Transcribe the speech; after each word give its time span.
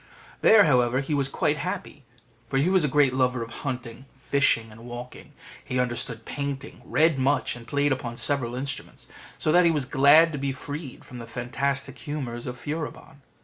There, 0.41 0.63
however, 0.63 1.01
he 1.01 1.13
was 1.13 1.29
quite 1.29 1.57
happy, 1.57 2.05
for 2.49 2.57
he 2.57 2.71
was 2.71 2.83
a 2.83 2.87
great 2.87 3.13
lover 3.13 3.43
of 3.43 3.51
hunting, 3.61 4.07
fishing, 4.19 4.71
and 4.71 4.83
walking: 4.87 5.33
he 5.63 5.79
understood 5.79 6.25
painting, 6.25 6.81
read 6.83 7.19
much, 7.19 7.55
and 7.55 7.67
played 7.67 7.91
upon 7.91 8.17
several 8.17 8.55
instruments; 8.55 9.07
so 9.37 9.51
that 9.51 9.63
he 9.63 9.69
was 9.69 9.85
glad 9.85 10.31
to 10.31 10.39
be 10.39 10.53
freed 10.53 11.05
from 11.05 11.19
the 11.19 11.27
fantastic 11.27 11.99
humours 11.99 12.47
of 12.47 12.57
Furibon. 12.57 13.21